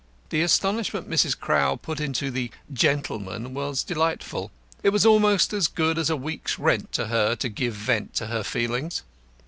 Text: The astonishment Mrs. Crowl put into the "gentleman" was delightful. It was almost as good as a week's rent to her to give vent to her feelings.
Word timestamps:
The 0.29 0.41
astonishment 0.41 1.07
Mrs. 1.07 1.39
Crowl 1.39 1.77
put 1.77 1.99
into 1.99 2.31
the 2.31 2.49
"gentleman" 2.73 3.53
was 3.53 3.83
delightful. 3.83 4.49
It 4.81 4.89
was 4.89 5.05
almost 5.05 5.53
as 5.53 5.67
good 5.67 5.99
as 5.99 6.09
a 6.09 6.17
week's 6.17 6.57
rent 6.57 6.91
to 6.93 7.05
her 7.05 7.35
to 7.35 7.49
give 7.49 7.75
vent 7.75 8.15
to 8.15 8.25
her 8.25 8.41
feelings. 8.43 9.03